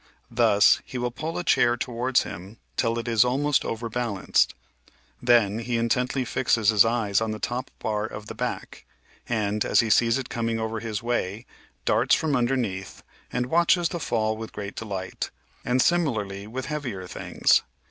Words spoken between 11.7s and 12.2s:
darts